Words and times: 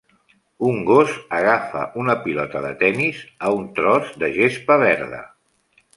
Un 0.67 0.79
gos 0.85 1.11
agafa 1.39 1.83
una 2.03 2.15
pilota 2.23 2.63
de 2.65 2.71
tennis 2.81 3.21
a 3.49 3.55
un 3.59 3.69
tros 3.81 4.11
de 4.25 4.31
gespa 4.39 4.79
verda. 4.89 5.25